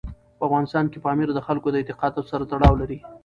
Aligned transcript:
په 0.37 0.43
افغانستان 0.47 0.85
کې 0.91 0.99
پامیر 1.05 1.29
د 1.33 1.39
خلکو 1.47 1.67
د 1.71 1.75
اعتقاداتو 1.79 2.27
سره 2.31 2.43
تړاو 2.51 2.79
لري. 2.81 2.97